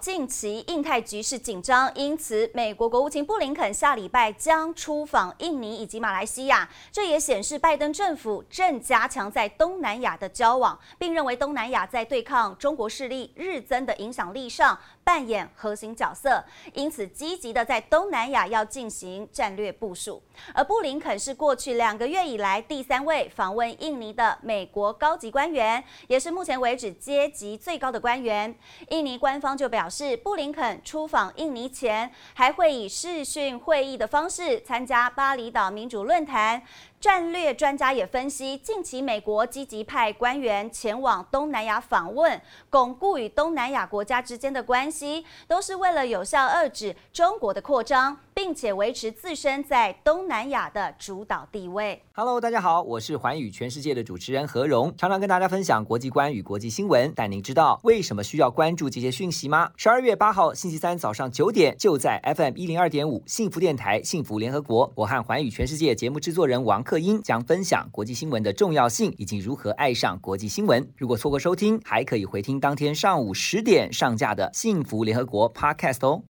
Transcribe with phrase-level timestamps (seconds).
[0.00, 6.66] 近期印太局势紧张，因此美国国务卿布林肯下礼拜将出访印尼以及马来西亚。
[6.90, 20.22] 这也显示拜登政府正加强在东南亚的交往，并认为东南亚在对抗中国势力日增的影响力上扮演核心角色，因此积极的在东南亚要进行战略部署。
[20.54, 28.54] 而布林肯是过去两个月以来第三位访问印尼的美国高级官员，也是目前为止阶级最高的官员。
[28.88, 36.62] 印尼官方就表是布林肯出访印尼前，还会以视讯会议的方式参加巴厘岛民主论坛。
[37.00, 52.02] 战略专家也分析，近期美国积极派官员前往东南亚访问，巩固与东南亚国家之间的关系，都是为了有效遏制中国的扩张，并且维持自身在东南亚的主导地位。
[52.12, 57.10] Hello，大家好，我是寰宇全世界的主持人何荣，常常跟大家分享国际观与国际新闻。
[57.16, 59.70] 但您知道为什么需要关注这些讯息吗？
[59.78, 66.84] 十二月八号星期三早上九点，就在 FM 一零二点五幸福电台幸福联合国，我和寰宇全世界节目制作人王。
[66.90, 70.84] 克英将分享国际新闻的重要性以及如何爱上国际新闻。
[70.96, 76.24] 如果错过收听，还可以回听当天上午十点上架的《幸福联合国》Podcast 哦。